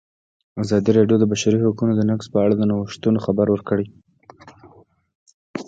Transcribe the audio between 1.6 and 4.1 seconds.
حقونو نقض په اړه د نوښتونو خبر ورکړی.